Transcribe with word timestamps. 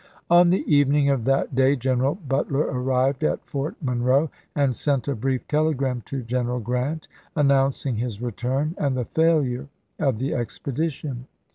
On 0.31 0.49
the 0.49 0.63
evening 0.65 1.11
of 1.11 1.25
that 1.25 1.53
day 1.53 1.75
General 1.75 2.15
Butler 2.15 2.71
ar 2.71 2.79
rived 2.79 3.23
at 3.23 3.45
Fort 3.45 3.75
Monroe 3.83 4.31
and 4.55 4.75
sent 4.75 5.07
a 5.07 5.13
brief 5.13 5.47
telegram 5.47 6.01
to 6.07 6.23
General 6.23 6.59
Grant 6.59 7.07
announcing 7.35 7.97
his 7.97 8.19
return 8.19 8.73
and 8.79 8.97
the 8.97 9.05
failure 9.05 9.67
of 9.99 10.17
the 10.17 10.33
expedition. 10.33 11.27